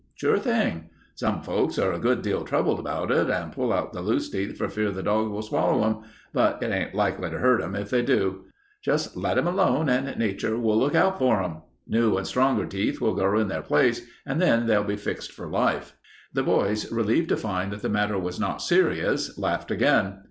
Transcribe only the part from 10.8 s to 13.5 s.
out for 'em. New and stronger teeth will grow in